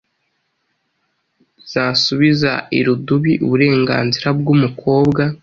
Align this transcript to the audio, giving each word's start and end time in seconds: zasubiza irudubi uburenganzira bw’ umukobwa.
zasubiza 1.71 2.51
irudubi 2.77 3.33
uburenganzira 3.45 4.27
bw’ 4.39 4.47
umukobwa. 4.55 5.21